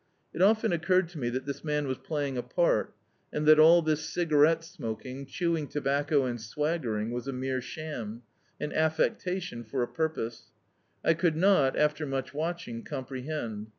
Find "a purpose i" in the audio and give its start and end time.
9.83-11.13